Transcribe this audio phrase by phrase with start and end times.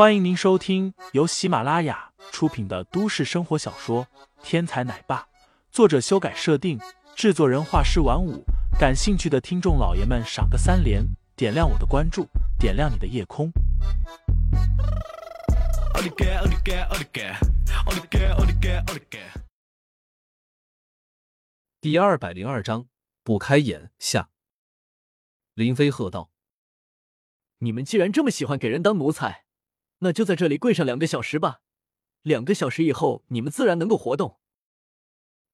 [0.00, 4.06] 欢迎您收听由喜马拉雅出品的都市生活小说
[4.42, 5.18] 《天才奶爸》，
[5.70, 6.80] 作者修改设定，
[7.14, 8.42] 制作人画师晚舞。
[8.78, 11.04] 感兴趣的听众老爷们，赏个三连，
[11.36, 12.26] 点亮我的关注，
[12.58, 13.52] 点亮你的夜空。
[21.82, 22.86] 第二百零二章
[23.22, 24.30] 不开眼下。
[25.52, 26.30] 林飞喝道
[27.60, 29.44] ：“你们既然这么喜欢给人当奴才，
[30.00, 31.62] 那就在这里跪上两个小时吧。
[32.20, 34.38] 两个小时以后，你们自然能够活动。”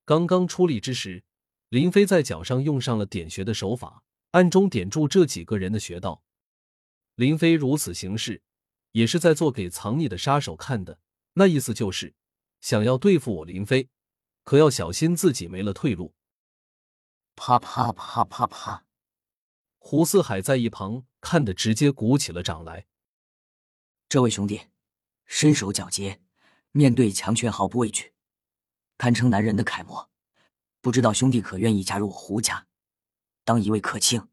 [0.05, 1.25] 刚刚出力之时，
[1.69, 4.03] 林飞在脚上用上了点穴的手法，
[4.33, 6.23] 暗中点住这几个人的穴道。
[7.15, 8.43] 林飞如此行事，
[8.93, 10.99] 也是在做给藏匿的杀手看的。
[11.35, 12.15] 那意思就是
[12.61, 13.89] 想要对付我林飞，
[14.45, 16.15] 可要小心自己没了退路。
[17.35, 18.85] 啪啪啪啪啪！
[19.79, 22.87] 胡四海在一旁看得直接鼓起了掌来。
[24.09, 24.69] 这位兄弟，
[25.25, 26.21] 身手矫捷，
[26.71, 28.13] 面对强权毫不畏惧，
[28.97, 30.09] 堪称男人的楷模。
[30.81, 32.69] 不知道兄弟可愿意加入我胡家，
[33.43, 34.29] 当一位客卿？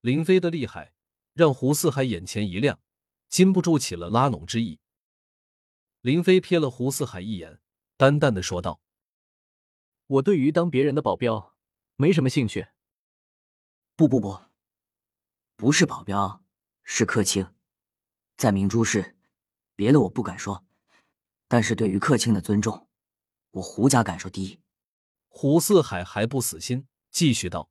[0.00, 0.94] 林飞的厉害
[1.34, 2.80] 让胡四海眼前一亮，
[3.28, 4.80] 禁不住起了拉拢之意。
[6.00, 7.60] 林飞瞥了胡四海一眼，
[7.98, 8.80] 淡淡的说道
[10.06, 11.54] ：“我对于当别人的保镖
[11.96, 12.68] 没什么兴趣。
[13.94, 14.40] ”“不不不，
[15.54, 16.42] 不是保镖，
[16.82, 17.46] 是客卿。
[18.42, 19.14] 在明珠市，
[19.76, 20.64] 别的我不敢说，
[21.46, 22.88] 但是对于客卿的尊重，
[23.52, 24.58] 我胡家敢说第一。”
[25.30, 27.70] 胡四海还不死心，继续道：“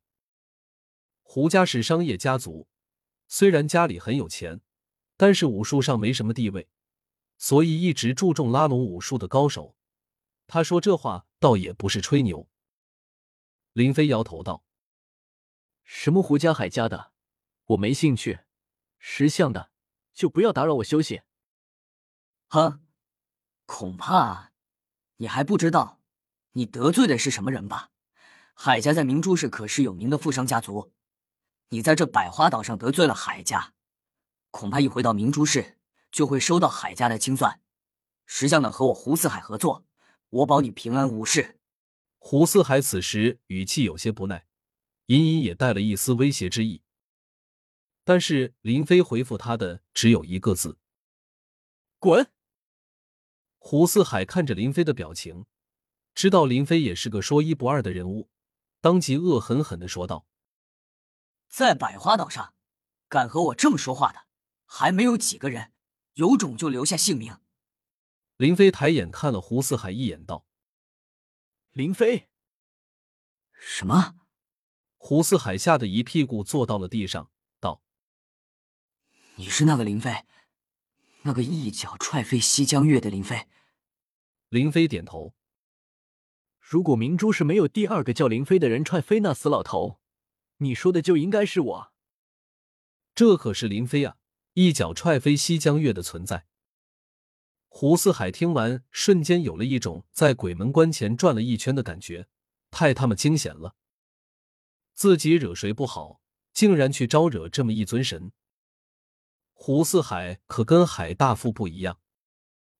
[1.23, 2.69] 胡家是商业家族，
[3.27, 4.61] 虽然家里很有钱，
[5.17, 6.69] 但是武术上没什么地位。”
[7.37, 9.75] 所以一直注重拉拢武术的高手。
[10.47, 12.47] 他说这话倒也不是吹牛。
[13.73, 14.63] 林飞摇头道
[15.83, 17.11] ：“什么胡家海家的，
[17.65, 18.39] 我没兴趣。
[18.99, 19.70] 识相的
[20.13, 21.21] 就不要打扰我休息。”
[22.49, 22.81] 哼，
[23.65, 24.51] 恐怕
[25.17, 26.01] 你还不知道
[26.53, 27.91] 你得罪的是什么人吧？
[28.53, 30.91] 海家在明珠市可是有名的富商家族，
[31.69, 33.73] 你在这百花岛上得罪了海家，
[34.49, 35.77] 恐怕一回到明珠市。
[36.11, 37.61] 就会收到海家的清算。
[38.25, 39.85] 识相的和我胡四海合作，
[40.29, 41.57] 我保你平安无事。
[42.17, 44.45] 胡四海此时语气有些不耐，
[45.05, 46.81] 隐隐也带了一丝威胁之意。
[48.03, 50.77] 但是林飞回复他的只有一个字：
[51.99, 52.31] 滚。
[53.57, 55.45] 胡四海看着林飞的表情，
[56.13, 58.29] 知道林飞也是个说一不二的人物，
[58.79, 60.25] 当即恶狠狠的说道
[61.47, 62.53] ：“在百花岛上，
[63.07, 64.27] 敢和我这么说话的，
[64.65, 65.73] 还没有几个人。”
[66.15, 67.37] 有种就留下姓名。
[68.35, 70.45] 林飞抬眼看了胡四海一眼，道
[71.71, 72.29] ：“林飞。”
[73.55, 74.15] 什么？
[74.97, 77.31] 胡四海吓得一屁股坐到了地上，道
[79.41, 80.23] ：“你是那个林飞，
[81.23, 83.47] 那个一脚踹飞西江月的林飞？”
[84.49, 85.33] 林飞点头。
[86.59, 89.99] 如果明珠是没有第二个叫林飞的人踹飞那死老头，
[90.57, 91.93] 你说的就应该是我。
[93.15, 94.17] 这可是林飞啊！
[94.53, 96.45] 一脚踹飞西江月的存在，
[97.67, 102.27] 胡四海听完，瞬间有了一种在鬼门关前转了一圈的感觉，
[102.69, 103.75] 太他妈惊险了！
[104.93, 106.21] 自己惹谁不好，
[106.53, 108.31] 竟然去招惹这么一尊神。
[109.63, 111.99] 胡四海可跟海大富不一样，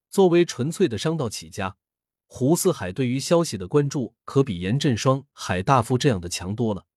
[0.10, 1.78] 作为纯粹的商道起家，
[2.26, 6.88] 胡四海对于消息的关注可比严振双、海大富这样的强多了。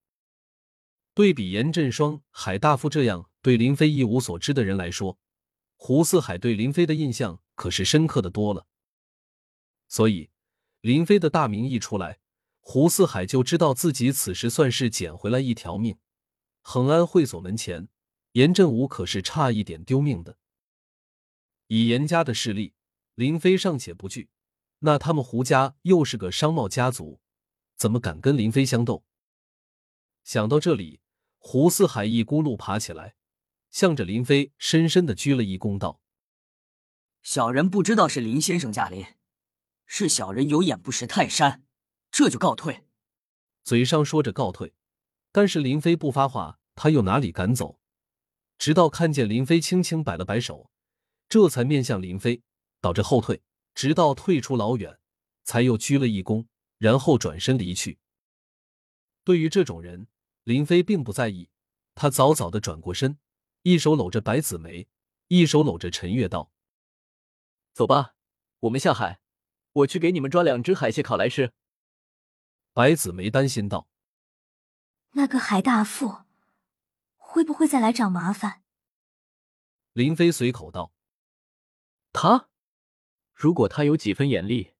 [1.13, 3.29] 对比严振双、海大富这样。
[3.43, 5.19] 对林飞一无所知的人来说，
[5.75, 8.65] 胡四海对林飞的印象可是深刻的多了。
[9.87, 10.31] 所以，
[10.81, 12.17] 林飞的大名一出来，
[12.59, 15.99] 胡四海就知道自己此时算是捡回来一条命。
[16.63, 17.87] 恒安会所门前，
[18.35, 20.37] 严振武可是差一点丢命的。
[21.67, 22.73] 以严家的势力，
[23.15, 24.29] 林飞尚且不惧，
[24.79, 27.21] 那他们胡家又是个商贸家族，
[27.77, 29.05] 怎么敢跟林飞相斗？
[30.25, 30.99] 想到这里，
[31.37, 33.15] 胡四海一咕噜爬起来。
[33.71, 36.01] 向着林飞深深的鞠了一躬，道
[37.23, 39.05] ：“小人不知道是林先生驾临，
[39.85, 41.63] 是小人有眼不识泰山，
[42.11, 42.85] 这就告退。”
[43.63, 44.73] 嘴上说着告退，
[45.31, 47.79] 但是林飞不发话，他又哪里敢走？
[48.57, 50.69] 直到看见林飞轻轻摆了摆手，
[51.27, 52.41] 这才面向林飞，
[52.81, 53.41] 倒着后退，
[53.73, 54.99] 直到退出老远，
[55.43, 56.45] 才又鞠了一躬，
[56.77, 57.99] 然后转身离去。
[59.23, 60.07] 对于这种人，
[60.43, 61.49] 林飞并不在意，
[61.95, 63.17] 他早早的转过身。
[63.63, 64.87] 一手搂着白子梅，
[65.27, 66.51] 一手搂着陈月，道
[67.73, 68.13] ：“走吧，
[68.59, 69.19] 我们下海，
[69.73, 71.51] 我去给你们抓两只海蟹烤来吃。”
[72.73, 73.87] 白子梅担心道
[75.13, 76.24] ：“那个海大富
[77.35, 78.63] 会不会再来找麻烦？”
[79.91, 80.93] 林飞随口道
[82.13, 82.47] ：“他，
[83.33, 84.75] 如果他有几分眼力，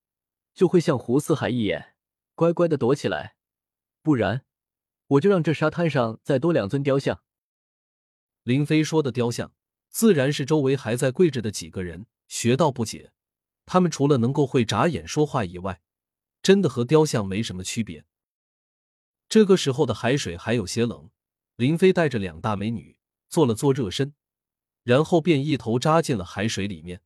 [0.54, 1.98] 就会像胡四海一眼，
[2.34, 3.36] 乖乖的躲起来；
[4.02, 4.46] 不然，
[5.08, 7.22] 我就让这沙滩上再多两尊雕像。
[8.44, 9.54] 林飞说的雕像，
[9.90, 13.12] 自然是周围还在跪着的几个人学到不解。
[13.66, 15.82] 他们除了能够会眨眼说话以外，
[16.42, 18.06] 真的和雕像没什么区别。
[19.28, 21.10] 这个时候的海水还有些冷，
[21.56, 22.98] 林飞带着两大美女
[23.30, 24.14] 做了做热身，
[24.84, 27.02] 然后便一头扎进了海水里面。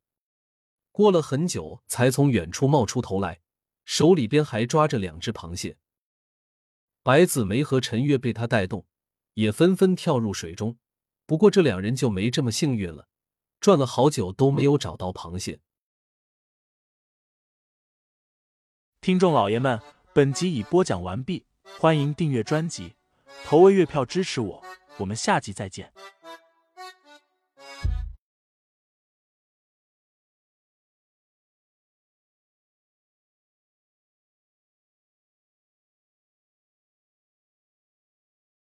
[0.92, 3.42] 过了很久，才从远处冒出头来，
[3.86, 5.78] 手里边还抓着两只螃蟹。
[7.04, 8.86] 白子梅和陈月被他带动，
[9.36, 10.78] 也纷纷跳入水中。
[11.26, 13.08] 不过这两人就没这么幸运了，
[13.60, 15.60] 转了好久都没有找到螃蟹。
[19.00, 19.80] 听众老爷们，
[20.14, 21.46] 本集已播讲完毕，
[21.80, 22.96] 欢迎订阅专辑，
[23.46, 24.64] 投喂月票支持我，
[24.98, 25.92] 我们下集再见。